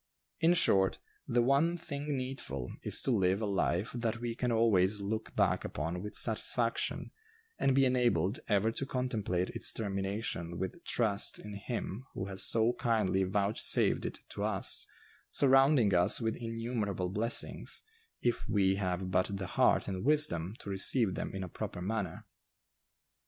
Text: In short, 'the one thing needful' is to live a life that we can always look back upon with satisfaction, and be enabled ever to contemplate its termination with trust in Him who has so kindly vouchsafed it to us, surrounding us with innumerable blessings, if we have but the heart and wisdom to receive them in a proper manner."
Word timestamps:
In 0.39 0.55
short, 0.55 0.97
'the 1.27 1.43
one 1.43 1.77
thing 1.77 2.17
needful' 2.17 2.71
is 2.81 3.03
to 3.03 3.11
live 3.11 3.39
a 3.39 3.45
life 3.45 3.91
that 3.93 4.17
we 4.19 4.33
can 4.33 4.51
always 4.51 4.99
look 4.99 5.35
back 5.35 5.63
upon 5.63 6.01
with 6.01 6.15
satisfaction, 6.15 7.11
and 7.59 7.75
be 7.75 7.85
enabled 7.85 8.39
ever 8.49 8.71
to 8.71 8.85
contemplate 8.87 9.51
its 9.51 9.71
termination 9.71 10.57
with 10.57 10.83
trust 10.85 11.37
in 11.37 11.53
Him 11.53 12.05
who 12.15 12.25
has 12.25 12.41
so 12.41 12.73
kindly 12.73 13.21
vouchsafed 13.25 14.03
it 14.05 14.21
to 14.29 14.43
us, 14.43 14.87
surrounding 15.29 15.93
us 15.93 16.19
with 16.19 16.35
innumerable 16.35 17.09
blessings, 17.09 17.83
if 18.23 18.49
we 18.49 18.77
have 18.77 19.11
but 19.11 19.29
the 19.37 19.45
heart 19.53 19.87
and 19.87 20.03
wisdom 20.03 20.55
to 20.61 20.69
receive 20.71 21.13
them 21.13 21.31
in 21.35 21.43
a 21.43 21.47
proper 21.47 21.79
manner." 21.79 22.25